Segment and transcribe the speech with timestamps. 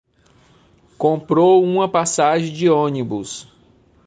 [0.97, 3.47] Comprou uma passagem de onibus